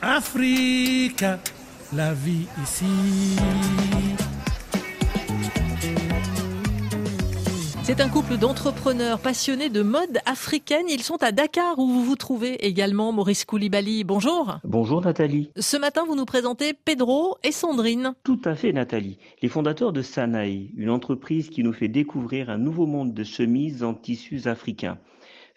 [0.00, 1.40] Africa,
[1.92, 2.84] la vie ici.
[7.82, 10.86] C'est un couple d'entrepreneurs passionnés de mode africaine.
[10.88, 14.04] Ils sont à Dakar où vous vous trouvez également, Maurice Koulibaly.
[14.04, 14.58] Bonjour.
[14.62, 15.50] Bonjour Nathalie.
[15.56, 18.12] Ce matin, vous nous présentez Pedro et Sandrine.
[18.22, 19.18] Tout à fait Nathalie.
[19.42, 23.82] Les fondateurs de Sanaï, une entreprise qui nous fait découvrir un nouveau monde de chemises
[23.82, 24.98] en tissus africains.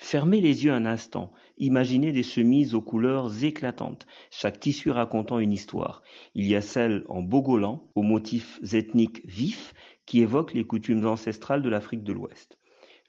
[0.04, 1.32] Fermez les yeux un instant.
[1.60, 6.02] Imaginez des chemises aux couleurs éclatantes, chaque tissu racontant une histoire.
[6.34, 9.76] Il y a celle en bogolan, aux motifs ethniques vifs,
[10.08, 12.58] qui évoquent les coutumes ancestrales de l'Afrique de l'Ouest.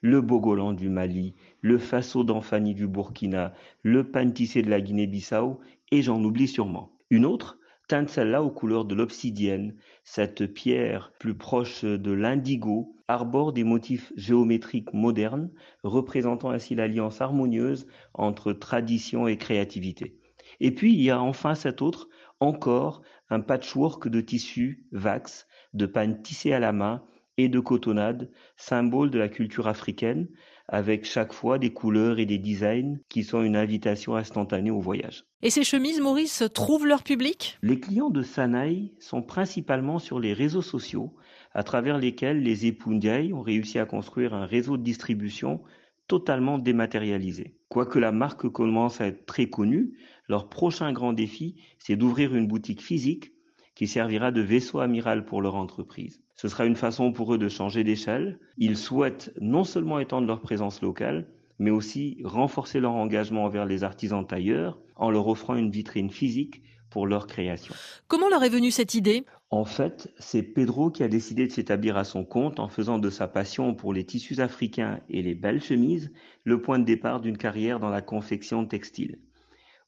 [0.01, 6.03] Le bogolan du Mali, le faso d'Anfani du Burkina, le pantissé de la Guinée-Bissau, et
[6.03, 6.95] j'en oublie sûrement.
[7.09, 7.57] Une autre
[8.07, 9.75] celle-là aux couleurs de l'obsidienne.
[10.03, 15.51] Cette pierre, plus proche de l'indigo, arbore des motifs géométriques modernes,
[15.83, 20.17] représentant ainsi l'alliance harmonieuse entre tradition et créativité.
[20.59, 25.85] Et puis, il y a enfin cet autre, encore un patchwork de tissus vax, de
[25.85, 27.03] panne tissées à la main
[27.37, 30.27] et de cotonnade, symbole de la culture africaine,
[30.67, 35.25] avec chaque fois des couleurs et des designs qui sont une invitation instantanée au voyage.
[35.41, 37.57] Et ces chemises, Maurice, trouvent leur public?
[37.61, 41.13] Les clients de Sanaï sont principalement sur les réseaux sociaux,
[41.53, 45.61] à travers lesquels les époux ont réussi à construire un réseau de distribution
[46.07, 47.55] totalement dématérialisé.
[47.69, 52.47] Quoique la marque commence à être très connue, leur prochain grand défi, c'est d'ouvrir une
[52.47, 53.33] boutique physique
[53.75, 56.21] qui servira de vaisseau amiral pour leur entreprise.
[56.35, 58.39] Ce sera une façon pour eux de changer d'échelle.
[58.57, 61.27] Ils souhaitent non seulement étendre leur présence locale,
[61.59, 66.61] mais aussi renforcer leur engagement envers les artisans tailleurs en leur offrant une vitrine physique
[66.89, 67.73] pour leur création.
[68.07, 69.25] Comment leur est venue cette idée?
[69.49, 73.09] En fait, c'est Pedro qui a décidé de s'établir à son compte en faisant de
[73.09, 76.11] sa passion pour les tissus africains et les belles chemises
[76.43, 79.19] le point de départ d'une carrière dans la confection textile.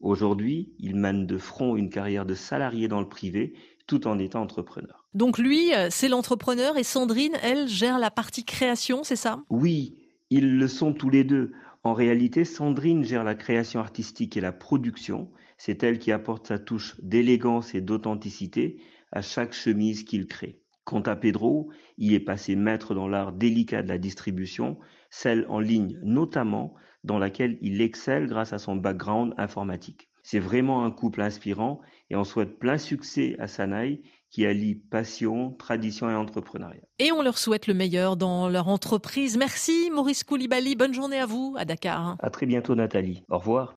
[0.06, 3.56] Aujourd'hui, il mène de front une carrière de salarié dans le privé
[3.88, 5.04] tout en étant entrepreneur.
[5.16, 9.42] Donc lui, euh, c'est l'entrepreneur et Sandrine, elle, gère la partie création, c'est ça?
[9.50, 9.98] Oui,
[10.30, 11.54] ils le sont tous les deux.
[11.82, 15.32] En réalité, Sandrine gère la création artistique et la production.
[15.58, 18.78] C'est elle qui apporte sa touche d'élégance et d'authenticité
[19.12, 20.62] à chaque chemise qu'il crée.
[20.86, 24.78] Quant à Pedro, il est passé maître dans l'art délicat de la distribution,
[25.10, 30.10] celle en ligne notamment, dans laquelle il excelle grâce à son background informatique.
[30.22, 35.52] C'est vraiment un couple inspirant et on souhaite plein succès à Sanaï qui allie passion,
[35.52, 36.82] tradition et entrepreneuriat.
[37.00, 39.38] Et on leur souhaite le meilleur dans leur entreprise.
[39.38, 42.18] Merci Maurice Koulibaly, bonne journée à vous à Dakar.
[42.20, 43.24] À très bientôt Nathalie.
[43.30, 43.74] Au revoir.